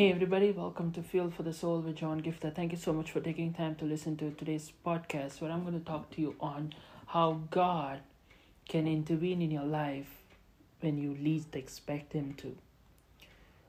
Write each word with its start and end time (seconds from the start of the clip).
Hey 0.00 0.12
everybody, 0.12 0.50
welcome 0.50 0.92
to 0.92 1.02
Feel 1.02 1.30
for 1.30 1.42
the 1.42 1.52
Soul 1.52 1.80
with 1.80 1.96
John 1.96 2.22
Giftah. 2.22 2.54
Thank 2.54 2.72
you 2.72 2.78
so 2.78 2.94
much 2.94 3.10
for 3.10 3.20
taking 3.20 3.52
time 3.52 3.74
to 3.74 3.84
listen 3.84 4.16
to 4.16 4.30
today's 4.30 4.72
podcast 4.82 5.42
where 5.42 5.50
I'm 5.50 5.60
going 5.60 5.78
to 5.78 5.84
talk 5.84 6.08
to 6.12 6.22
you 6.22 6.36
on 6.40 6.72
how 7.08 7.42
God 7.50 8.00
can 8.66 8.86
intervene 8.86 9.42
in 9.42 9.50
your 9.50 9.66
life 9.66 10.08
when 10.80 10.96
you 10.96 11.14
least 11.20 11.54
expect 11.54 12.14
Him 12.14 12.32
to. 12.38 12.56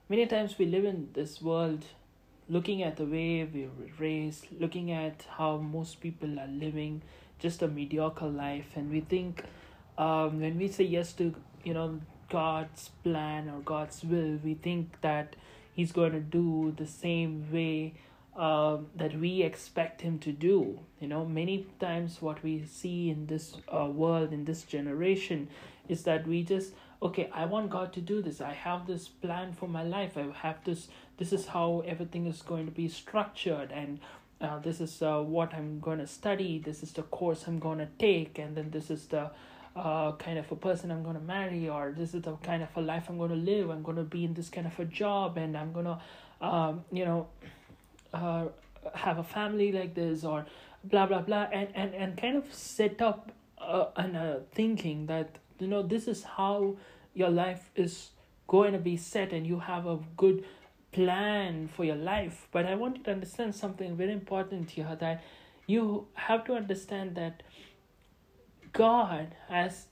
Many 0.08 0.24
times 0.24 0.56
we 0.56 0.64
live 0.64 0.86
in 0.86 1.10
this 1.12 1.42
world 1.42 1.84
looking 2.48 2.82
at 2.82 2.96
the 2.96 3.04
way 3.04 3.44
we 3.44 3.64
were 3.64 3.92
raised, 3.98 4.46
looking 4.58 4.90
at 4.90 5.26
how 5.36 5.58
most 5.58 6.00
people 6.00 6.40
are 6.40 6.48
living 6.48 7.02
just 7.40 7.60
a 7.60 7.68
mediocre 7.68 8.24
life, 8.24 8.70
and 8.74 8.90
we 8.90 9.02
think 9.02 9.44
um, 9.98 10.40
when 10.40 10.56
we 10.56 10.68
say 10.68 10.84
yes 10.84 11.12
to, 11.12 11.34
you 11.62 11.74
know, 11.74 12.00
God's 12.30 12.88
plan 13.04 13.50
or 13.50 13.60
God's 13.60 14.02
will, 14.02 14.38
we 14.42 14.54
think 14.54 14.98
that 15.02 15.36
he's 15.72 15.92
going 15.92 16.12
to 16.12 16.20
do 16.20 16.74
the 16.76 16.86
same 16.86 17.50
way 17.52 17.94
um, 18.36 18.86
that 18.96 19.18
we 19.18 19.42
expect 19.42 20.00
him 20.00 20.18
to 20.20 20.32
do. 20.32 20.80
You 21.00 21.08
know, 21.08 21.24
many 21.24 21.66
times 21.80 22.22
what 22.22 22.42
we 22.42 22.64
see 22.64 23.10
in 23.10 23.26
this 23.26 23.56
uh, 23.68 23.86
world, 23.86 24.32
in 24.32 24.44
this 24.44 24.62
generation, 24.62 25.48
is 25.88 26.04
that 26.04 26.26
we 26.26 26.42
just, 26.42 26.72
okay, 27.02 27.28
I 27.34 27.44
want 27.44 27.70
God 27.70 27.92
to 27.94 28.00
do 28.00 28.22
this. 28.22 28.40
I 28.40 28.52
have 28.52 28.86
this 28.86 29.08
plan 29.08 29.52
for 29.52 29.68
my 29.68 29.82
life. 29.82 30.16
I 30.16 30.30
have 30.46 30.64
this, 30.64 30.88
this 31.18 31.32
is 31.32 31.46
how 31.48 31.82
everything 31.86 32.26
is 32.26 32.40
going 32.40 32.64
to 32.66 32.72
be 32.72 32.88
structured. 32.88 33.70
And 33.70 34.00
uh, 34.40 34.58
this 34.60 34.80
is 34.80 35.02
uh, 35.02 35.20
what 35.20 35.52
I'm 35.52 35.80
going 35.80 35.98
to 35.98 36.06
study. 36.06 36.58
This 36.58 36.82
is 36.82 36.92
the 36.92 37.02
course 37.02 37.44
I'm 37.46 37.58
going 37.58 37.78
to 37.78 37.88
take. 37.98 38.38
And 38.38 38.56
then 38.56 38.70
this 38.70 38.90
is 38.90 39.06
the 39.06 39.30
uh, 39.74 40.12
kind 40.12 40.38
of 40.38 40.50
a 40.52 40.56
person 40.56 40.90
I'm 40.90 41.02
going 41.02 41.16
to 41.16 41.22
marry, 41.22 41.68
or 41.68 41.94
this 41.96 42.14
is 42.14 42.22
the 42.22 42.32
kind 42.36 42.62
of 42.62 42.68
a 42.76 42.80
life 42.80 43.06
I'm 43.08 43.18
going 43.18 43.30
to 43.30 43.36
live. 43.36 43.70
I'm 43.70 43.82
going 43.82 43.96
to 43.96 44.02
be 44.04 44.24
in 44.24 44.34
this 44.34 44.48
kind 44.48 44.66
of 44.66 44.78
a 44.78 44.84
job, 44.84 45.38
and 45.38 45.56
I'm 45.56 45.72
going 45.72 45.86
to, 45.86 45.98
um, 46.46 46.84
you 46.92 47.04
know, 47.04 47.28
uh, 48.12 48.46
have 48.94 49.18
a 49.18 49.24
family 49.24 49.72
like 49.72 49.94
this, 49.94 50.24
or 50.24 50.46
blah 50.84 51.06
blah 51.06 51.22
blah, 51.22 51.48
and 51.52 51.68
and 51.74 51.94
and 51.94 52.16
kind 52.16 52.36
of 52.36 52.52
set 52.52 53.00
up 53.00 53.32
uh, 53.58 53.86
an 53.96 54.16
uh, 54.16 54.40
thinking 54.52 55.06
that 55.06 55.38
you 55.58 55.66
know 55.66 55.82
this 55.82 56.08
is 56.08 56.22
how 56.22 56.76
your 57.14 57.30
life 57.30 57.70
is 57.74 58.10
going 58.48 58.72
to 58.72 58.78
be 58.78 58.96
set, 58.96 59.32
and 59.32 59.46
you 59.46 59.58
have 59.60 59.86
a 59.86 59.98
good 60.16 60.44
plan 60.92 61.68
for 61.68 61.84
your 61.84 61.96
life. 61.96 62.48
But 62.52 62.66
I 62.66 62.74
want 62.74 62.98
you 62.98 63.04
to 63.04 63.12
understand 63.12 63.54
something 63.54 63.96
very 63.96 64.12
important 64.12 64.70
here 64.70 64.96
that 65.00 65.22
you 65.66 66.06
have 66.14 66.44
to 66.44 66.54
understand 66.54 67.14
that 67.14 67.42
God 68.72 69.34
has 69.48 69.86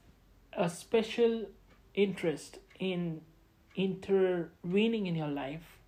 a 0.52 0.68
special 0.68 1.46
interest 1.94 2.58
in 2.78 3.20
intervening 3.76 5.06
in 5.06 5.14
your 5.14 5.28
life 5.28 5.78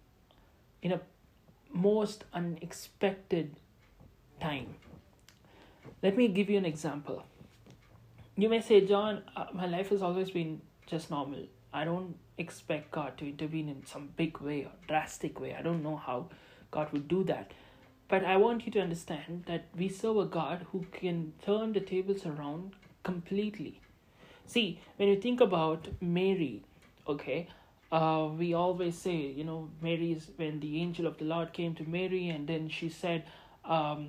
in 0.82 0.92
a 0.92 1.00
most 1.72 2.24
unexpected 2.32 3.56
time. 4.40 4.74
Let 6.02 6.16
me 6.16 6.28
give 6.28 6.50
you 6.50 6.58
an 6.58 6.64
example. 6.64 7.24
You 8.36 8.48
may 8.48 8.60
say, 8.60 8.86
John, 8.86 9.22
uh, 9.36 9.46
my 9.52 9.66
life 9.66 9.88
has 9.90 10.02
always 10.02 10.30
been 10.30 10.60
just 10.86 11.10
normal. 11.10 11.46
I 11.72 11.84
don't 11.84 12.16
expect 12.38 12.90
God 12.90 13.16
to 13.18 13.28
intervene 13.28 13.68
in 13.68 13.86
some 13.86 14.10
big 14.16 14.38
way 14.38 14.64
or 14.64 14.72
drastic 14.86 15.40
way. 15.40 15.54
I 15.58 15.62
don't 15.62 15.82
know 15.82 15.96
how 15.96 16.28
God 16.70 16.92
would 16.92 17.08
do 17.08 17.24
that. 17.24 17.52
But 18.12 18.26
I 18.26 18.36
want 18.36 18.66
you 18.66 18.72
to 18.72 18.80
understand 18.80 19.44
that 19.46 19.64
we 19.74 19.88
serve 19.88 20.18
a 20.18 20.26
God 20.26 20.66
who 20.70 20.84
can 20.92 21.32
turn 21.42 21.72
the 21.72 21.80
tables 21.80 22.26
around 22.26 22.72
completely. 23.04 23.80
See, 24.46 24.80
when 24.98 25.08
you 25.08 25.16
think 25.18 25.40
about 25.40 25.88
Mary, 25.98 26.62
okay, 27.08 27.48
uh, 27.90 28.28
we 28.38 28.52
always 28.52 28.98
say, 28.98 29.16
you 29.16 29.44
know, 29.44 29.70
Mary 29.80 30.12
is 30.12 30.28
when 30.36 30.60
the 30.60 30.82
angel 30.82 31.06
of 31.06 31.16
the 31.16 31.24
Lord 31.24 31.54
came 31.54 31.74
to 31.76 31.88
Mary, 31.88 32.28
and 32.28 32.46
then 32.46 32.68
she 32.68 32.90
said, 32.90 33.24
um, 33.64 34.08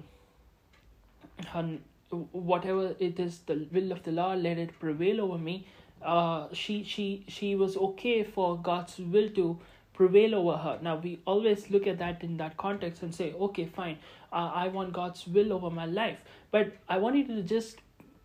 whatever 2.33 2.97
it 2.99 3.17
is, 3.17 3.39
the 3.45 3.65
will 3.71 3.93
of 3.93 4.03
the 4.03 4.11
Lord, 4.11 4.43
let 4.43 4.57
it 4.57 4.77
prevail 4.81 5.21
over 5.21 5.37
me. 5.37 5.65
Uh, 6.01 6.47
she 6.51 6.83
she 6.83 7.23
she 7.29 7.55
was 7.55 7.77
okay 7.77 8.21
for 8.25 8.57
God's 8.57 8.99
will 8.99 9.29
to 9.29 9.59
prevail 9.93 10.35
over 10.35 10.57
her. 10.57 10.79
Now 10.81 10.95
we 10.95 11.19
always 11.25 11.69
look 11.69 11.87
at 11.87 11.99
that 11.99 12.23
in 12.23 12.37
that 12.37 12.57
context 12.57 13.03
and 13.03 13.13
say, 13.13 13.33
okay, 13.33 13.65
fine, 13.65 13.97
uh, 14.31 14.51
I 14.53 14.67
want 14.67 14.93
God's 14.93 15.27
will 15.27 15.53
over 15.53 15.69
my 15.69 15.85
life. 15.85 16.19
But 16.51 16.73
I 16.89 16.97
want 16.97 17.15
you 17.15 17.27
to 17.27 17.41
just, 17.43 17.77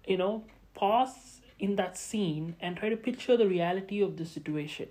you 0.06 0.16
know, 0.16 0.44
pause 0.74 1.40
in 1.58 1.76
that 1.76 1.98
scene 1.98 2.56
and 2.60 2.76
try 2.76 2.88
to 2.88 2.96
picture 2.96 3.36
the 3.36 3.46
reality 3.46 4.00
of 4.00 4.16
the 4.16 4.24
situation. 4.24 4.88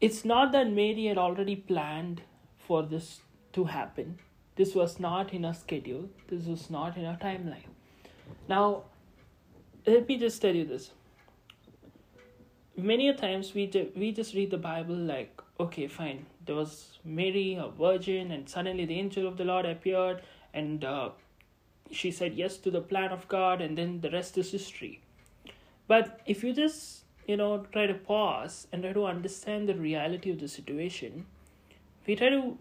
It's 0.00 0.24
not 0.24 0.52
that 0.52 0.70
Mary 0.70 1.06
had 1.06 1.18
already 1.18 1.56
planned 1.56 2.22
for 2.58 2.82
this 2.82 3.20
to 3.52 3.64
happen. 3.64 4.18
This 4.56 4.74
was 4.74 4.98
not 5.00 5.32
in 5.32 5.44
a 5.44 5.54
schedule. 5.54 6.08
This 6.28 6.46
was 6.46 6.70
not 6.70 6.96
in 6.96 7.04
a 7.04 7.18
timeline. 7.20 7.68
Now, 8.48 8.84
let 9.86 10.08
me 10.08 10.18
just 10.18 10.40
tell 10.42 10.54
you 10.54 10.64
this. 10.64 10.90
Many 12.80 13.08
a 13.08 13.12
times 13.12 13.54
we 13.54 13.66
do, 13.66 13.90
we 13.96 14.12
just 14.12 14.34
read 14.34 14.52
the 14.52 14.56
Bible 14.56 14.94
like, 14.94 15.40
okay, 15.58 15.88
fine. 15.88 16.26
There 16.46 16.54
was 16.54 16.98
Mary, 17.04 17.58
a 17.60 17.68
virgin, 17.70 18.30
and 18.30 18.48
suddenly 18.48 18.84
the 18.84 18.96
angel 18.96 19.26
of 19.26 19.36
the 19.36 19.44
Lord 19.44 19.66
appeared, 19.66 20.22
and 20.54 20.84
uh, 20.84 21.08
she 21.90 22.12
said 22.12 22.34
yes 22.34 22.56
to 22.58 22.70
the 22.70 22.80
plan 22.80 23.10
of 23.10 23.26
God, 23.26 23.60
and 23.60 23.76
then 23.76 24.00
the 24.00 24.10
rest 24.10 24.38
is 24.38 24.52
history. 24.52 25.00
But 25.88 26.20
if 26.24 26.44
you 26.44 26.52
just, 26.52 27.02
you 27.26 27.36
know, 27.36 27.66
try 27.72 27.88
to 27.88 27.94
pause 27.94 28.68
and 28.70 28.84
try 28.84 28.92
to 28.92 29.06
understand 29.06 29.68
the 29.68 29.74
reality 29.74 30.30
of 30.30 30.38
the 30.38 30.46
situation, 30.46 31.26
we 32.06 32.14
try 32.14 32.28
to 32.28 32.58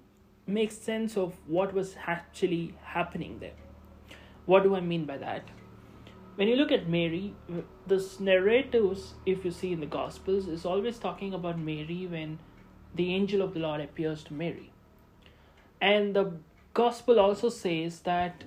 make 0.47 0.71
sense 0.71 1.15
of 1.15 1.35
what 1.45 1.75
was 1.75 1.95
actually 2.07 2.73
happening 2.81 3.37
there. 3.37 3.59
What 4.47 4.63
do 4.63 4.75
I 4.75 4.79
mean 4.79 5.05
by 5.05 5.17
that? 5.17 5.47
When 6.37 6.47
you 6.47 6.55
look 6.55 6.71
at 6.71 6.87
Mary, 6.87 7.33
this 7.87 8.19
narratives, 8.19 9.15
if 9.25 9.43
you 9.43 9.49
see 9.49 9.73
in 9.73 9.79
the 9.79 9.87
Gospels, 9.87 10.47
is 10.47 10.65
always 10.65 10.99
talking 10.99 11.33
about 11.33 11.57
Mary 11.57 12.05
when 12.05 12.37
the 12.93 13.11
angel 13.15 13.41
of 13.41 13.55
the 13.55 13.59
Lord 13.59 13.81
appears 13.81 14.23
to 14.25 14.35
Mary. 14.35 14.71
And 15.81 16.15
the 16.15 16.33
Gospel 16.75 17.19
also 17.19 17.49
says 17.49 18.01
that 18.01 18.43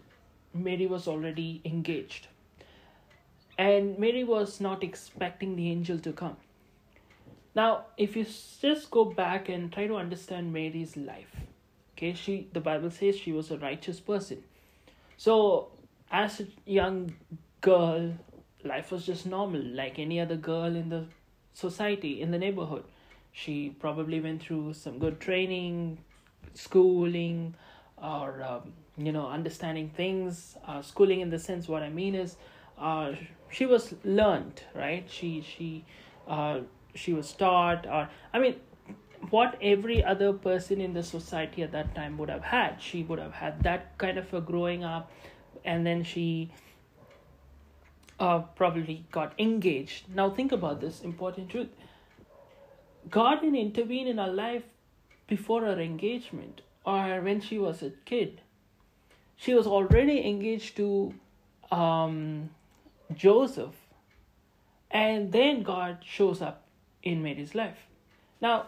Mary 0.54 0.86
was 0.86 1.08
already 1.08 1.62
engaged. 1.64 2.28
And 3.58 3.98
Mary 3.98 4.22
was 4.22 4.60
not 4.60 4.84
expecting 4.84 5.56
the 5.56 5.68
angel 5.68 5.98
to 5.98 6.12
come. 6.12 6.36
Now, 7.56 7.86
if 7.96 8.14
you 8.14 8.24
just 8.24 8.92
go 8.92 9.04
back 9.04 9.48
and 9.48 9.72
try 9.72 9.88
to 9.88 9.96
understand 9.96 10.52
Mary's 10.52 10.96
life, 10.96 11.34
okay, 11.96 12.14
she 12.14 12.46
the 12.52 12.60
Bible 12.60 12.92
says 12.92 13.18
she 13.18 13.32
was 13.32 13.50
a 13.50 13.58
righteous 13.58 13.98
person. 13.98 14.44
So, 15.16 15.72
as 16.08 16.38
a 16.38 16.46
young 16.66 17.16
girl, 17.60 18.12
life 18.64 18.90
was 18.90 19.06
just 19.06 19.26
normal, 19.26 19.62
like 19.62 19.98
any 19.98 20.20
other 20.20 20.36
girl 20.36 20.76
in 20.76 20.88
the 20.88 21.04
society, 21.52 22.20
in 22.20 22.30
the 22.30 22.38
neighborhood. 22.38 22.84
She 23.32 23.70
probably 23.78 24.20
went 24.20 24.42
through 24.42 24.74
some 24.74 24.98
good 24.98 25.20
training, 25.20 25.98
schooling, 26.54 27.54
or 28.02 28.42
um, 28.42 28.72
you 28.96 29.12
know 29.12 29.28
understanding 29.28 29.90
things. 29.90 30.56
Uh, 30.66 30.82
schooling 30.82 31.20
in 31.20 31.30
the 31.30 31.38
sense 31.38 31.68
what 31.68 31.82
i 31.82 31.88
mean 31.88 32.14
is 32.14 32.36
uh, 32.78 33.12
she 33.50 33.66
was 33.66 33.94
learned 34.04 34.62
right? 34.74 35.06
She 35.08 35.42
she 35.42 35.84
uh, 36.26 36.60
she 36.94 37.12
was 37.12 37.32
taught 37.32 37.86
or 37.86 38.08
i 38.32 38.38
mean 38.38 38.56
what 39.28 39.56
every 39.60 40.02
other 40.02 40.32
person 40.32 40.80
in 40.80 40.94
the 40.94 41.02
society 41.02 41.62
at 41.62 41.72
that 41.72 41.94
time 41.94 42.16
would 42.18 42.30
have 42.30 42.42
had. 42.42 42.80
She 42.80 43.02
would 43.02 43.18
have 43.18 43.34
had 43.34 43.62
that 43.62 43.98
kind 43.98 44.16
of 44.18 44.32
a 44.32 44.40
growing 44.40 44.82
up 44.82 45.10
and 45.64 45.86
then 45.86 46.02
she 46.02 46.50
uh, 48.20 48.38
probably 48.62 49.04
got 49.10 49.32
engaged 49.38 50.08
now 50.14 50.30
think 50.30 50.52
about 50.52 50.80
this 50.80 51.00
important 51.00 51.48
truth 51.48 51.68
god 53.10 53.40
didn't 53.40 53.56
intervene 53.56 54.06
in 54.06 54.18
her 54.18 54.32
life 54.40 54.64
before 55.26 55.62
her 55.62 55.80
engagement 55.80 56.60
or 56.84 57.20
when 57.20 57.40
she 57.40 57.58
was 57.58 57.82
a 57.82 57.90
kid. 58.04 58.40
She 59.36 59.54
was 59.54 59.66
already 59.66 60.26
engaged 60.28 60.76
to 60.76 61.14
um, 61.70 62.50
Joseph, 63.14 63.74
and 64.90 65.32
then 65.32 65.62
God 65.62 65.98
shows 66.04 66.42
up 66.42 66.66
in 67.02 67.22
Mary's 67.22 67.54
life. 67.54 67.78
Now, 68.40 68.66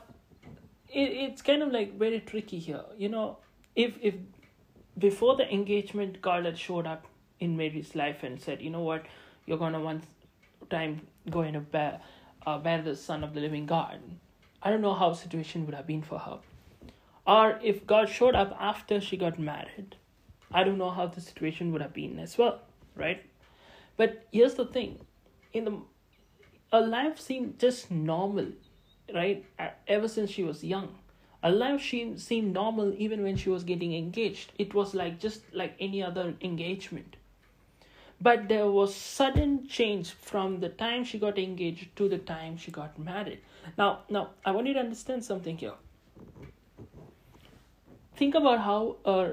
it, 0.88 1.10
it's 1.24 1.42
kind 1.42 1.62
of 1.62 1.72
like 1.72 1.98
very 1.98 2.20
tricky 2.20 2.58
here. 2.58 2.84
You 2.96 3.08
know, 3.08 3.38
if 3.76 3.94
if 4.00 4.14
before 4.98 5.36
the 5.36 5.52
engagement, 5.52 6.22
God 6.22 6.44
had 6.44 6.58
showed 6.58 6.86
up 6.86 7.06
in 7.40 7.56
Mary's 7.56 7.94
life 7.94 8.22
and 8.22 8.40
said, 8.40 8.62
you 8.62 8.70
know 8.70 8.82
what, 8.82 9.04
you're 9.46 9.58
gonna 9.58 9.80
one 9.80 10.02
time 10.70 11.06
going 11.30 11.52
to 11.52 11.60
bear, 11.60 12.00
uh, 12.46 12.58
bear 12.58 12.82
the 12.82 12.96
son 12.96 13.22
of 13.24 13.34
the 13.34 13.40
living 13.40 13.66
God. 13.66 14.00
I 14.62 14.70
don't 14.70 14.80
know 14.80 14.94
how 14.94 15.12
situation 15.12 15.66
would 15.66 15.74
have 15.74 15.86
been 15.86 16.02
for 16.02 16.18
her. 16.18 16.38
Or 17.26 17.58
if 17.62 17.86
God 17.86 18.08
showed 18.08 18.34
up 18.34 18.56
after 18.58 19.00
she 19.00 19.16
got 19.16 19.38
married, 19.38 19.96
I 20.52 20.64
don't 20.64 20.78
know 20.78 20.90
how 20.90 21.06
the 21.06 21.20
situation 21.20 21.72
would 21.72 21.82
have 21.82 21.92
been 21.92 22.18
as 22.18 22.36
well, 22.36 22.60
right? 22.96 23.24
But 23.96 24.26
here's 24.32 24.54
the 24.54 24.64
thing 24.64 24.98
in 25.52 25.64
the 25.64 25.78
her 26.72 26.80
life 26.86 27.20
seemed 27.20 27.58
just 27.58 27.90
normal, 27.90 28.46
right? 29.14 29.44
Ever 29.86 30.08
since 30.08 30.30
she 30.30 30.42
was 30.42 30.64
young. 30.64 30.94
Her 31.42 31.50
life 31.50 31.80
she 31.80 32.16
seemed 32.16 32.54
normal 32.54 32.94
even 32.96 33.22
when 33.22 33.36
she 33.36 33.50
was 33.50 33.62
getting 33.64 33.94
engaged. 33.94 34.52
It 34.58 34.74
was 34.74 34.94
like 34.94 35.18
just 35.20 35.42
like 35.52 35.74
any 35.78 36.02
other 36.02 36.34
engagement. 36.40 37.16
But 38.22 38.48
there 38.48 38.70
was 38.70 38.94
sudden 38.94 39.66
change 39.66 40.12
from 40.12 40.60
the 40.60 40.68
time 40.68 41.04
she 41.04 41.18
got 41.18 41.38
engaged 41.38 41.96
to 41.96 42.08
the 42.08 42.18
time 42.18 42.56
she 42.56 42.70
got 42.70 42.98
married. 42.98 43.40
Now, 43.76 44.02
now 44.08 44.30
I 44.44 44.52
want 44.52 44.68
you 44.68 44.74
to 44.74 44.80
understand 44.80 45.24
something 45.24 45.58
here. 45.58 45.74
Think 48.14 48.36
about 48.36 48.60
how 48.60 48.96
a 49.04 49.32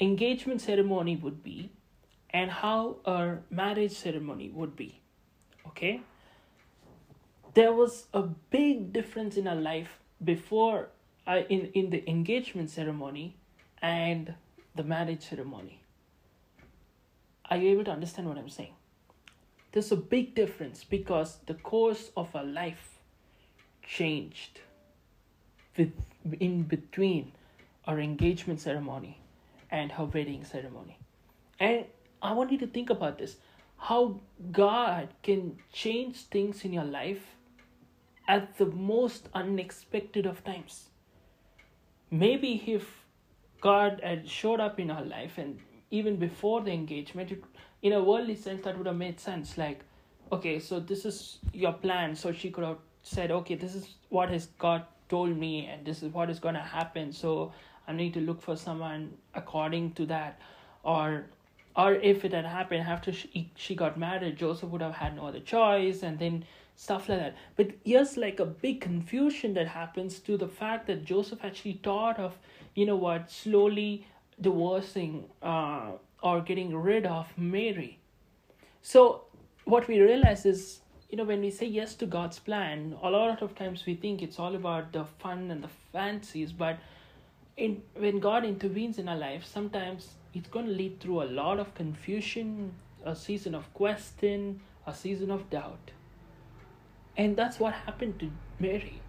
engagement 0.00 0.60
ceremony 0.62 1.14
would 1.16 1.44
be 1.44 1.70
and 2.30 2.50
how 2.50 2.96
a 3.04 3.36
marriage 3.50 3.92
ceremony 3.92 4.50
would 4.50 4.74
be. 4.74 5.00
Okay? 5.68 6.00
There 7.54 7.72
was 7.72 8.06
a 8.12 8.22
big 8.22 8.92
difference 8.92 9.36
in 9.36 9.46
her 9.46 9.54
life 9.54 10.00
before 10.24 10.88
uh, 11.26 11.42
in, 11.48 11.66
in 11.74 11.90
the 11.90 12.08
engagement 12.10 12.70
ceremony 12.70 13.36
and 13.80 14.34
the 14.74 14.82
marriage 14.82 15.28
ceremony. 15.28 15.82
Are 17.50 17.56
you 17.56 17.70
able 17.70 17.84
to 17.84 17.90
understand 17.90 18.28
what 18.28 18.38
I'm 18.38 18.48
saying? 18.48 18.74
There's 19.72 19.92
a 19.92 19.96
big 19.96 20.34
difference 20.34 20.84
because 20.84 21.38
the 21.46 21.54
course 21.54 22.10
of 22.16 22.32
her 22.32 22.42
life 22.42 22.98
changed 23.82 24.60
with 25.76 25.92
in 26.40 26.62
between 26.64 27.32
our 27.86 28.00
engagement 28.00 28.60
ceremony 28.60 29.20
and 29.70 29.92
her 29.92 30.04
wedding 30.04 30.44
ceremony. 30.44 30.98
And 31.60 31.84
I 32.20 32.32
want 32.32 32.52
you 32.52 32.58
to 32.58 32.66
think 32.66 32.90
about 32.90 33.18
this 33.18 33.36
how 33.78 34.20
God 34.50 35.08
can 35.22 35.58
change 35.72 36.22
things 36.22 36.64
in 36.64 36.72
your 36.72 36.84
life 36.84 37.36
at 38.26 38.58
the 38.58 38.66
most 38.66 39.28
unexpected 39.32 40.26
of 40.26 40.44
times. 40.44 40.88
Maybe 42.10 42.62
if 42.66 43.04
God 43.60 44.00
had 44.02 44.28
showed 44.28 44.60
up 44.60 44.80
in 44.80 44.90
our 44.90 45.04
life 45.04 45.38
and 45.38 45.58
even 45.90 46.16
before 46.16 46.60
the 46.62 46.72
engagement, 46.72 47.32
it, 47.32 47.42
in 47.82 47.92
a 47.92 48.02
worldly 48.02 48.36
sense, 48.36 48.64
that 48.64 48.76
would 48.76 48.86
have 48.86 48.96
made 48.96 49.18
sense. 49.20 49.56
Like, 49.56 49.80
okay, 50.32 50.58
so 50.58 50.80
this 50.80 51.04
is 51.04 51.38
your 51.52 51.72
plan. 51.72 52.14
So 52.14 52.32
she 52.32 52.50
could 52.50 52.64
have 52.64 52.78
said, 53.02 53.30
okay, 53.30 53.54
this 53.54 53.74
is 53.74 53.94
what 54.08 54.30
has 54.30 54.46
God 54.58 54.84
told 55.08 55.36
me, 55.36 55.66
and 55.66 55.86
this 55.86 56.02
is 56.02 56.12
what 56.12 56.30
is 56.30 56.38
going 56.38 56.54
to 56.54 56.60
happen. 56.60 57.12
So 57.12 57.52
I 57.86 57.92
need 57.92 58.14
to 58.14 58.20
look 58.20 58.42
for 58.42 58.56
someone 58.56 59.14
according 59.34 59.92
to 59.92 60.06
that. 60.06 60.40
Or 60.82 61.26
or 61.76 61.94
if 61.94 62.24
it 62.24 62.32
had 62.32 62.44
happened 62.44 62.82
after 62.88 63.12
she, 63.12 63.52
she 63.54 63.76
got 63.76 63.96
married, 63.96 64.36
Joseph 64.36 64.68
would 64.70 64.82
have 64.82 64.94
had 64.94 65.14
no 65.14 65.26
other 65.26 65.38
choice, 65.38 66.02
and 66.02 66.18
then 66.18 66.44
stuff 66.74 67.08
like 67.08 67.18
that. 67.18 67.36
But 67.56 67.70
here's 67.84 68.16
like 68.16 68.40
a 68.40 68.44
big 68.44 68.80
confusion 68.80 69.54
that 69.54 69.68
happens 69.68 70.18
to 70.20 70.36
the 70.36 70.48
fact 70.48 70.88
that 70.88 71.04
Joseph 71.04 71.38
actually 71.44 71.80
thought 71.82 72.18
of, 72.18 72.36
you 72.74 72.84
know 72.84 72.96
what, 72.96 73.30
slowly 73.30 74.06
divorcing 74.40 75.24
uh, 75.42 75.92
or 76.22 76.40
getting 76.40 76.76
rid 76.76 77.06
of 77.06 77.26
Mary. 77.36 77.98
So 78.82 79.24
what 79.64 79.88
we 79.88 80.00
realize 80.00 80.46
is, 80.46 80.80
you 81.10 81.16
know, 81.16 81.24
when 81.24 81.40
we 81.40 81.50
say 81.50 81.66
yes 81.66 81.94
to 81.96 82.06
God's 82.06 82.38
plan, 82.38 82.96
a 83.02 83.10
lot 83.10 83.42
of 83.42 83.54
times 83.54 83.84
we 83.86 83.94
think 83.94 84.22
it's 84.22 84.38
all 84.38 84.54
about 84.54 84.92
the 84.92 85.04
fun 85.04 85.50
and 85.50 85.62
the 85.62 85.70
fancies, 85.92 86.52
but 86.52 86.78
in 87.56 87.82
when 87.96 88.20
God 88.20 88.44
intervenes 88.44 88.98
in 88.98 89.08
our 89.08 89.16
life, 89.16 89.44
sometimes 89.44 90.14
it's 90.32 90.48
going 90.48 90.66
to 90.66 90.72
lead 90.72 91.00
through 91.00 91.22
a 91.22 91.24
lot 91.24 91.58
of 91.58 91.74
confusion, 91.74 92.72
a 93.04 93.16
season 93.16 93.54
of 93.54 93.72
question, 93.74 94.60
a 94.86 94.94
season 94.94 95.30
of 95.30 95.50
doubt. 95.50 95.90
And 97.16 97.36
that's 97.36 97.58
what 97.58 97.74
happened 97.74 98.20
to 98.20 98.30
Mary 98.60 99.02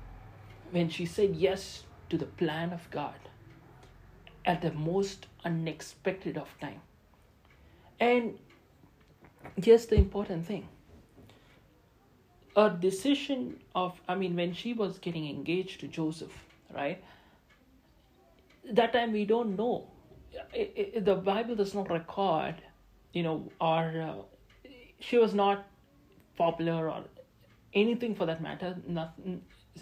when 0.72 0.90
she 0.90 1.06
said 1.06 1.36
yes 1.36 1.84
to 2.10 2.18
the 2.18 2.26
plan 2.26 2.74
of 2.74 2.90
God 2.90 3.29
at 4.50 4.64
the 4.64 4.72
most 4.72 5.28
unexpected 5.46 6.38
of 6.44 6.54
time. 6.60 6.82
And 8.00 8.38
here's 9.64 9.86
the 9.86 9.96
important 9.96 10.48
thing. 10.48 10.68
A 12.56 12.70
decision 12.72 13.60
of, 13.76 14.02
I 14.08 14.16
mean, 14.16 14.36
when 14.36 14.54
she 14.54 14.74
was 14.74 14.98
getting 14.98 15.30
engaged 15.30 15.82
to 15.82 15.88
Joseph, 15.88 16.32
right? 16.76 17.04
That 18.72 18.92
time 18.92 19.12
we 19.14 19.24
don't 19.24 19.56
know. 19.56 19.88
It, 20.54 20.74
it, 20.76 21.06
the 21.06 21.16
Bible 21.16 21.56
does 21.56 21.76
not 21.76 21.92
record, 21.92 22.56
you 23.14 23.22
know, 23.22 23.52
or 23.62 23.84
uh, 24.02 24.70
she 25.00 25.20
was 25.20 25.36
not 25.36 25.68
popular 26.38 26.90
or 26.90 27.04
anything 27.74 28.16
for 28.16 28.26
that 28.26 28.42
matter, 28.42 28.76
nothing, 28.88 29.42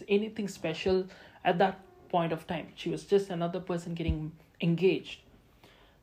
anything 0.09 0.49
special 0.49 1.05
at 1.45 1.57
that 1.57 1.79
point 2.09 2.33
of 2.33 2.45
time. 2.47 2.67
She 2.75 2.89
was 2.89 3.05
just 3.05 3.29
another 3.29 3.61
person 3.61 3.93
getting 3.93 4.33
engaged. 4.61 5.19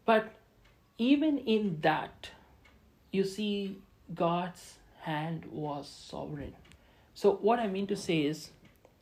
But 0.05 0.33
even 0.99 1.39
in 1.39 1.79
that, 1.83 2.31
you 3.11 3.25
see, 3.25 3.79
God's 4.15 4.75
hand 5.01 5.45
was 5.51 5.89
sovereign. 5.89 6.55
So, 7.15 7.33
what 7.33 7.59
I 7.59 7.69
mean 7.69 7.87
to 7.89 7.97
say 7.97 8.23
is, 8.23 8.51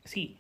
see, 0.05 0.37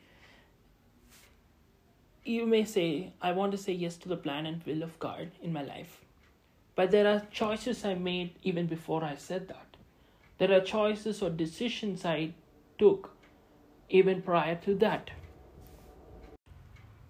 you 2.25 2.47
may 2.47 2.65
say, 2.65 3.13
I 3.21 3.33
want 3.33 3.53
to 3.53 3.59
say 3.59 3.73
yes 3.73 3.97
to 3.99 4.09
the 4.09 4.17
plan 4.17 4.47
and 4.47 4.63
will 4.65 4.83
of 4.83 4.99
God 4.99 5.31
in 5.43 5.53
my 5.53 5.63
life. 5.63 6.01
But 6.75 6.91
there 6.91 7.07
are 7.07 7.23
choices 7.31 7.85
I 7.85 7.95
made 7.95 8.35
even 8.43 8.67
before 8.67 9.05
I 9.05 9.17
said 9.17 9.49
that. 9.49 9.77
There 10.39 10.53
are 10.53 10.61
choices 10.61 11.23
or 11.23 11.31
decisions 11.31 12.05
I 12.05 12.35
took 12.79 13.15
even 13.89 14.23
prior 14.23 14.57
to 14.65 14.75
that. 14.77 15.11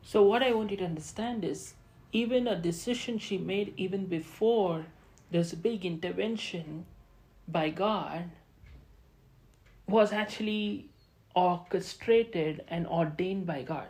So, 0.02 0.22
what 0.22 0.43
I 0.43 0.52
want 0.52 0.70
you 0.70 0.76
to 0.78 0.84
understand 0.84 1.44
is 1.44 1.75
even 2.12 2.47
a 2.47 2.56
decision 2.56 3.19
she 3.19 3.38
made 3.38 3.73
even 3.76 4.06
before 4.06 4.87
this 5.31 5.55
big 5.55 5.85
intervention 5.85 6.85
by 7.49 7.70
God 7.70 8.31
was 9.88 10.12
actually 10.12 10.91
orchestrated 11.35 12.64
and 12.69 12.87
ordained 12.87 13.47
by 13.47 13.62
God. 13.62 13.88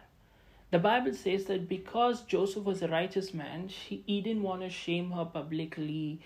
The 0.71 0.79
Bible 0.79 1.13
says 1.13 1.45
that 1.47 1.69
because 1.69 2.23
Joseph 2.23 2.65
was 2.65 2.81
a 2.83 2.89
righteous 2.89 3.35
man, 3.35 3.69
she, 3.69 4.03
he 4.07 4.21
didn't 4.21 4.43
want 4.43 4.63
to 4.63 4.71
shame 4.71 5.11
her 5.11 5.25
publicly. 5.25 6.21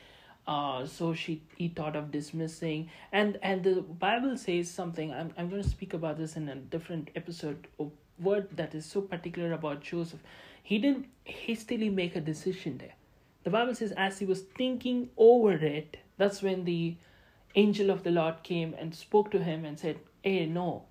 Uh, 0.46 0.87
so 0.87 1.12
she 1.12 1.43
he 1.56 1.66
thought 1.66 1.96
of 1.96 2.12
dismissing 2.12 2.88
and 3.10 3.37
and 3.43 3.64
the 3.64 3.81
Bible 3.81 4.36
says 4.36 4.70
something. 4.70 5.12
I'm 5.12 5.32
I'm 5.36 5.50
going 5.50 5.60
to 5.60 5.69
speak 5.69 5.93
about 5.93 6.19
this 6.19 6.36
in 6.36 6.48
a 6.48 6.55
different 6.55 7.10
episode. 7.17 7.67
Word 8.19 8.56
that 8.56 8.75
is 8.75 8.87
so 8.87 9.01
particular 9.01 9.53
about 9.53 9.82
Joseph. 9.82 10.20
He 10.63 10.79
didn't 10.79 11.06
hastily 11.25 11.91
make 11.91 12.17
a 12.17 12.20
decision 12.20 12.79
there. 12.79 12.94
The 13.44 13.51
Bible 13.51 13.75
says 13.75 13.93
as 13.96 14.19
he 14.19 14.27
was 14.27 14.43
thinking 14.43 15.11
over 15.17 15.53
it, 15.53 15.99
that's 16.17 16.43
when 16.43 16.65
the 16.65 16.96
angel 17.55 17.91
of 17.91 18.03
the 18.03 18.11
Lord 18.11 18.43
came 18.43 18.75
and 18.75 18.94
spoke 18.94 19.31
to 19.31 19.43
him 19.43 19.65
and 19.65 19.79
said, 19.79 19.99
"Hey, 20.23 20.46
no, 20.46 20.85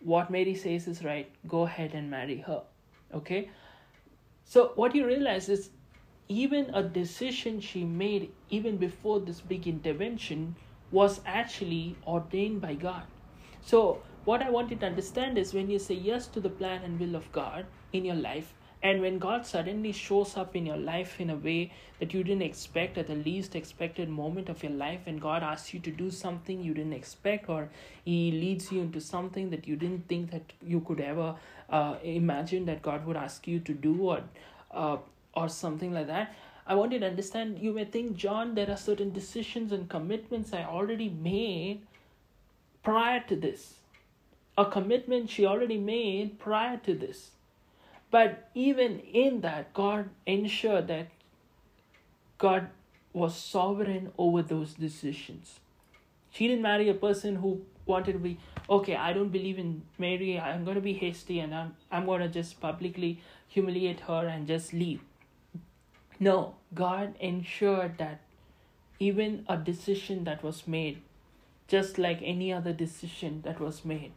what 0.00 0.30
Mary 0.30 0.54
says 0.54 0.86
is 0.86 1.04
right. 1.04 1.30
Go 1.48 1.62
ahead 1.62 1.94
and 1.94 2.10
marry 2.10 2.38
her." 2.38 2.62
Okay. 3.12 3.50
So 4.44 4.72
what 4.76 4.94
you 4.94 5.06
realize 5.06 5.48
is 5.48 5.70
even 6.28 6.70
a 6.74 6.82
decision 6.82 7.60
she 7.60 7.84
made 7.84 8.30
even 8.50 8.76
before 8.76 9.18
this 9.20 9.40
big 9.40 9.66
intervention 9.66 10.54
was 10.92 11.20
actually 11.26 11.96
ordained 12.06 12.60
by 12.60 12.74
God. 12.74 13.02
So, 13.62 14.02
what 14.24 14.42
I 14.42 14.50
want 14.50 14.70
you 14.70 14.76
to 14.76 14.86
understand 14.86 15.38
is 15.38 15.54
when 15.54 15.70
you 15.70 15.78
say 15.78 15.94
yes 15.94 16.26
to 16.28 16.40
the 16.40 16.50
plan 16.50 16.82
and 16.82 17.00
will 17.00 17.14
of 17.16 17.30
God 17.32 17.66
in 17.92 18.04
your 18.04 18.16
life, 18.16 18.52
and 18.82 19.02
when 19.02 19.18
God 19.18 19.44
suddenly 19.44 19.92
shows 19.92 20.36
up 20.38 20.56
in 20.56 20.64
your 20.64 20.76
life 20.76 21.20
in 21.20 21.28
a 21.28 21.36
way 21.36 21.72
that 21.98 22.14
you 22.14 22.24
didn't 22.24 22.42
expect 22.42 22.96
at 22.96 23.08
the 23.08 23.14
least 23.14 23.54
expected 23.54 24.08
moment 24.08 24.48
of 24.48 24.62
your 24.62 24.72
life, 24.72 25.00
and 25.06 25.20
God 25.20 25.42
asks 25.42 25.74
you 25.74 25.80
to 25.80 25.90
do 25.90 26.10
something 26.10 26.62
you 26.62 26.72
didn't 26.72 26.94
expect, 26.94 27.48
or 27.48 27.68
He 28.04 28.30
leads 28.30 28.72
you 28.72 28.80
into 28.80 29.00
something 29.00 29.50
that 29.50 29.68
you 29.68 29.76
didn't 29.76 30.08
think 30.08 30.30
that 30.30 30.52
you 30.62 30.80
could 30.80 31.00
ever 31.00 31.34
uh, 31.68 31.96
imagine 32.02 32.64
that 32.66 32.80
God 32.80 33.04
would 33.06 33.16
ask 33.16 33.46
you 33.46 33.60
to 33.60 33.74
do, 33.74 34.00
or 34.02 34.22
uh, 34.70 34.96
or 35.34 35.48
something 35.48 35.92
like 35.92 36.06
that. 36.06 36.34
I 36.66 36.74
want 36.74 36.92
you 36.92 37.00
to 37.00 37.06
understand, 37.06 37.58
you 37.58 37.72
may 37.72 37.84
think, 37.84 38.16
John, 38.16 38.54
there 38.54 38.70
are 38.70 38.76
certain 38.76 39.12
decisions 39.12 39.72
and 39.72 39.88
commitments 39.88 40.52
I 40.52 40.64
already 40.64 41.08
made 41.08 41.82
prior 42.82 43.20
to 43.28 43.36
this. 43.36 43.79
A 44.58 44.64
commitment 44.66 45.30
she 45.30 45.46
already 45.46 45.78
made 45.78 46.38
prior 46.38 46.76
to 46.78 46.94
this. 46.94 47.30
But 48.10 48.48
even 48.54 48.98
in 49.00 49.40
that, 49.42 49.72
God 49.72 50.10
ensured 50.26 50.88
that 50.88 51.08
God 52.38 52.68
was 53.12 53.36
sovereign 53.36 54.12
over 54.18 54.42
those 54.42 54.74
decisions. 54.74 55.60
She 56.30 56.46
didn't 56.48 56.62
marry 56.62 56.88
a 56.88 56.94
person 56.94 57.36
who 57.36 57.62
wanted 57.86 58.12
to 58.12 58.18
be, 58.18 58.38
okay, 58.68 58.96
I 58.96 59.12
don't 59.12 59.30
believe 59.30 59.58
in 59.58 59.82
Mary, 59.98 60.38
I'm 60.38 60.64
going 60.64 60.76
to 60.76 60.80
be 60.80 60.92
hasty 60.92 61.40
and 61.40 61.54
I'm, 61.54 61.76
I'm 61.90 62.06
going 62.06 62.20
to 62.20 62.28
just 62.28 62.60
publicly 62.60 63.20
humiliate 63.48 64.00
her 64.00 64.26
and 64.26 64.46
just 64.46 64.72
leave. 64.72 65.00
No, 66.18 66.54
God 66.74 67.14
ensured 67.18 67.98
that 67.98 68.20
even 68.98 69.44
a 69.48 69.56
decision 69.56 70.24
that 70.24 70.42
was 70.42 70.68
made, 70.68 71.02
just 71.66 71.98
like 71.98 72.20
any 72.22 72.52
other 72.52 72.72
decision 72.72 73.42
that 73.42 73.58
was 73.58 73.84
made, 73.84 74.12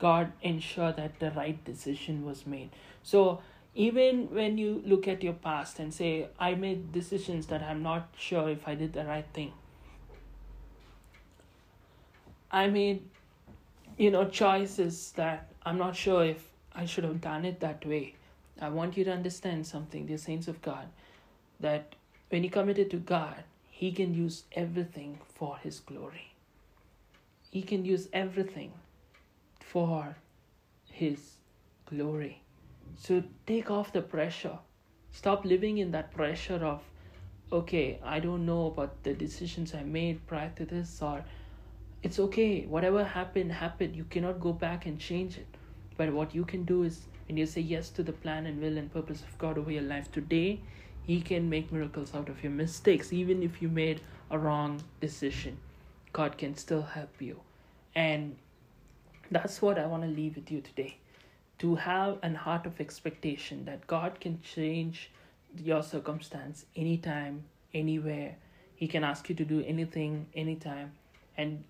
God 0.00 0.32
ensure 0.42 0.92
that 0.92 1.20
the 1.20 1.30
right 1.30 1.62
decision 1.64 2.24
was 2.24 2.46
made. 2.46 2.70
So 3.02 3.40
even 3.74 4.34
when 4.34 4.58
you 4.58 4.82
look 4.84 5.06
at 5.06 5.22
your 5.22 5.34
past 5.34 5.78
and 5.78 5.94
say, 5.94 6.28
I 6.38 6.54
made 6.54 6.90
decisions 6.90 7.46
that 7.46 7.62
I'm 7.62 7.82
not 7.82 8.08
sure 8.16 8.48
if 8.48 8.66
I 8.66 8.74
did 8.74 8.94
the 8.94 9.04
right 9.04 9.26
thing. 9.32 9.52
I 12.50 12.66
made, 12.66 13.02
you 13.96 14.10
know, 14.10 14.28
choices 14.28 15.12
that 15.12 15.52
I'm 15.64 15.78
not 15.78 15.94
sure 15.94 16.24
if 16.24 16.48
I 16.74 16.86
should 16.86 17.04
have 17.04 17.20
done 17.20 17.44
it 17.44 17.60
that 17.60 17.86
way. 17.86 18.14
I 18.60 18.70
want 18.70 18.96
you 18.96 19.04
to 19.04 19.12
understand 19.12 19.66
something, 19.66 20.06
dear 20.06 20.18
saints 20.18 20.48
of 20.48 20.60
God, 20.62 20.88
that 21.60 21.94
when 22.30 22.42
you 22.42 22.50
committed 22.50 22.90
to 22.90 22.96
God, 22.96 23.44
He 23.68 23.92
can 23.92 24.14
use 24.14 24.44
everything 24.52 25.20
for 25.34 25.58
His 25.58 25.78
glory. 25.78 26.32
He 27.50 27.62
can 27.62 27.84
use 27.84 28.08
everything 28.12 28.72
for 29.72 30.16
His 30.90 31.36
glory. 31.86 32.42
So 32.96 33.22
take 33.46 33.70
off 33.70 33.92
the 33.92 34.02
pressure. 34.02 34.58
Stop 35.12 35.44
living 35.44 35.78
in 35.78 35.92
that 35.92 36.12
pressure 36.12 36.64
of, 36.64 36.82
okay, 37.52 38.00
I 38.04 38.20
don't 38.20 38.44
know 38.46 38.66
about 38.66 39.02
the 39.04 39.14
decisions 39.14 39.74
I 39.74 39.82
made 39.82 40.26
prior 40.26 40.52
to 40.56 40.64
this, 40.64 41.00
or 41.00 41.24
it's 42.02 42.18
okay, 42.18 42.66
whatever 42.66 43.04
happened, 43.04 43.52
happened. 43.52 43.94
You 43.94 44.04
cannot 44.04 44.40
go 44.40 44.52
back 44.52 44.86
and 44.86 44.98
change 44.98 45.38
it. 45.38 45.46
But 45.96 46.12
what 46.12 46.34
you 46.34 46.44
can 46.44 46.64
do 46.64 46.82
is 46.82 47.02
when 47.28 47.36
you 47.36 47.46
say 47.46 47.60
yes 47.60 47.90
to 47.90 48.02
the 48.02 48.12
plan 48.12 48.46
and 48.46 48.60
will 48.60 48.76
and 48.76 48.92
purpose 48.92 49.22
of 49.22 49.38
God 49.38 49.56
over 49.58 49.70
your 49.70 49.82
life 49.82 50.10
today, 50.10 50.60
He 51.02 51.20
can 51.20 51.48
make 51.48 51.70
miracles 51.70 52.14
out 52.14 52.28
of 52.28 52.42
your 52.42 52.52
mistakes, 52.52 53.12
even 53.12 53.42
if 53.42 53.62
you 53.62 53.68
made 53.68 54.00
a 54.30 54.38
wrong 54.38 54.82
decision. 55.00 55.58
God 56.12 56.38
can 56.38 56.56
still 56.56 56.82
help 56.82 57.20
you. 57.20 57.40
And 57.94 58.36
that's 59.30 59.62
what 59.62 59.78
I 59.78 59.86
want 59.86 60.02
to 60.02 60.08
leave 60.08 60.36
with 60.36 60.50
you 60.50 60.60
today. 60.60 60.98
To 61.60 61.76
have 61.76 62.18
an 62.22 62.34
heart 62.34 62.66
of 62.66 62.80
expectation 62.80 63.64
that 63.66 63.86
God 63.86 64.18
can 64.20 64.40
change 64.42 65.10
your 65.56 65.82
circumstance 65.82 66.64
anytime, 66.74 67.44
anywhere. 67.74 68.36
He 68.74 68.88
can 68.88 69.04
ask 69.04 69.28
you 69.28 69.34
to 69.34 69.44
do 69.44 69.62
anything, 69.66 70.26
anytime. 70.34 70.92
And 71.36 71.64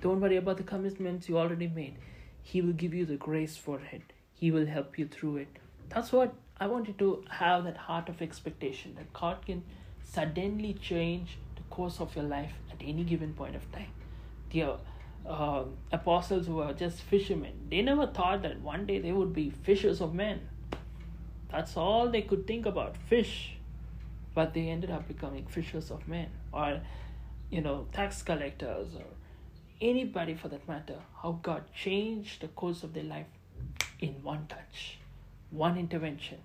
don't 0.00 0.20
worry 0.20 0.36
about 0.36 0.56
the 0.56 0.62
commitments 0.62 1.28
you 1.28 1.38
already 1.38 1.68
made. 1.68 1.96
He 2.42 2.60
will 2.60 2.72
give 2.72 2.92
you 2.92 3.06
the 3.06 3.16
grace 3.16 3.56
for 3.56 3.80
it. 3.92 4.02
He 4.34 4.50
will 4.50 4.66
help 4.66 4.98
you 4.98 5.06
through 5.06 5.38
it. 5.38 5.48
That's 5.88 6.12
what 6.12 6.34
I 6.58 6.66
want 6.66 6.88
you 6.88 6.94
to 6.94 7.24
have 7.30 7.64
that 7.64 7.76
heart 7.76 8.08
of 8.08 8.20
expectation 8.22 8.94
that 8.96 9.12
God 9.12 9.44
can 9.46 9.62
suddenly 10.02 10.74
change 10.74 11.38
the 11.54 11.62
course 11.70 12.00
of 12.00 12.14
your 12.16 12.24
life 12.24 12.52
at 12.72 12.82
any 12.82 13.04
given 13.04 13.34
point 13.34 13.56
of 13.56 13.70
time. 13.72 13.92
Dear 14.50 14.76
uh, 15.24 15.64
apostles 15.92 16.46
who 16.46 16.56
were 16.56 16.72
just 16.72 17.02
fishermen. 17.02 17.52
They 17.70 17.82
never 17.82 18.06
thought 18.06 18.42
that 18.42 18.60
one 18.60 18.86
day 18.86 18.98
they 18.98 19.12
would 19.12 19.32
be 19.32 19.50
fishers 19.50 20.00
of 20.00 20.14
men. 20.14 20.48
That's 21.50 21.76
all 21.76 22.08
they 22.10 22.22
could 22.22 22.46
think 22.46 22.66
about 22.66 22.96
fish. 22.96 23.52
But 24.34 24.52
they 24.52 24.68
ended 24.68 24.90
up 24.90 25.08
becoming 25.08 25.46
fishers 25.46 25.90
of 25.90 26.06
men, 26.06 26.28
or, 26.52 26.80
you 27.48 27.62
know, 27.62 27.86
tax 27.92 28.22
collectors, 28.22 28.94
or 28.94 29.06
anybody 29.80 30.34
for 30.34 30.48
that 30.48 30.68
matter. 30.68 30.98
How 31.22 31.38
God 31.42 31.64
changed 31.74 32.42
the 32.42 32.48
course 32.48 32.82
of 32.82 32.92
their 32.92 33.04
life 33.04 33.26
in 33.98 34.22
one 34.22 34.46
touch, 34.46 34.98
one 35.50 35.78
intervention. 35.78 36.38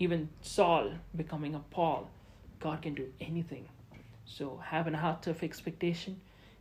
Even 0.00 0.28
Saul 0.40 0.92
becoming 1.14 1.54
a 1.54 1.60
Paul, 1.70 2.10
God 2.58 2.82
can 2.82 2.94
do 2.94 3.12
anything. 3.20 3.68
So 4.24 4.60
have 4.64 4.86
a 4.86 4.96
heart 4.96 5.26
of 5.26 5.42
expectation. 5.42 6.20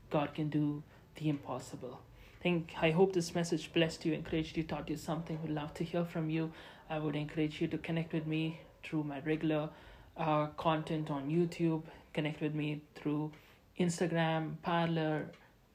God 0.09 0.33
can 0.33 0.49
do 0.49 0.83
the 1.15 1.29
impossible. 1.29 1.99
Think 2.41 2.73
I 2.81 2.91
hope 2.91 3.13
this 3.13 3.35
message 3.35 3.71
blessed 3.73 4.05
you, 4.05 4.13
encouraged 4.13 4.55
you, 4.55 4.63
taught 4.63 4.89
you 4.89 4.95
something. 4.95 5.41
Would 5.41 5.51
love 5.51 5.73
to 5.75 5.83
hear 5.83 6.05
from 6.05 6.29
you. 6.29 6.51
I 6.89 6.99
would 6.99 7.15
encourage 7.15 7.61
you 7.61 7.67
to 7.67 7.77
connect 7.77 8.13
with 8.13 8.25
me 8.25 8.61
through 8.83 9.03
my 9.03 9.19
regular 9.21 9.69
uh, 10.17 10.47
content 10.57 11.11
on 11.11 11.29
YouTube. 11.29 11.83
Connect 12.13 12.41
with 12.41 12.55
me 12.55 12.81
through 12.95 13.31
Instagram, 13.79 14.55
Parler, 14.61 15.31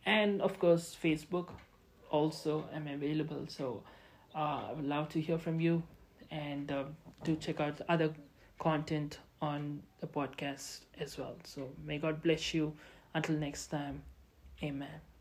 and 0.07 0.41
of 0.41 0.59
course 0.59 0.97
Facebook. 1.03 1.49
Also, 2.11 2.65
I'm 2.75 2.89
available. 2.89 3.45
So 3.49 3.83
uh, 4.35 4.69
I 4.69 4.73
would 4.75 4.87
love 4.87 5.09
to 5.11 5.21
hear 5.21 5.39
from 5.39 5.61
you 5.61 5.83
and 6.31 6.71
uh, 6.73 6.85
to 7.25 7.37
check 7.37 7.61
out 7.61 7.81
other 7.89 8.15
content 8.59 9.19
on 9.43 9.83
the 10.01 10.07
podcast 10.07 10.81
as 10.99 11.19
well. 11.19 11.37
So 11.45 11.69
may 11.85 11.99
God 11.99 12.23
bless 12.23 12.55
you. 12.55 12.73
Until 13.15 13.37
next 13.37 13.69
time, 13.69 14.03
Amen. 14.63 15.14